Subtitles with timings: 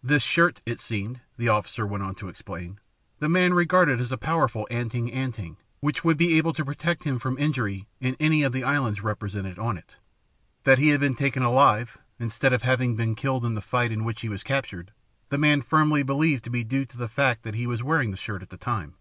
[0.00, 2.78] This shirt, it seemed, the officer went on to explain,
[3.18, 7.18] the man regarded as a powerful "anting anting," which would be able to protect him
[7.18, 9.96] from injury in any of the islands represented on it.
[10.62, 14.04] That he had been taken alive, instead of having been killed in the fight in
[14.04, 14.92] which he was captured,
[15.30, 18.16] the man firmly believed to be due to the fact that he was wearing the
[18.16, 18.94] shirt at the time.